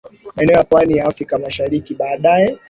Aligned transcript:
maeneo 0.35 0.55
ya 0.57 0.63
Pwani 0.63 0.97
ya 0.97 1.05
Afrika 1.05 1.39
Mashariki 1.39 1.95
Baadaye 1.95 2.57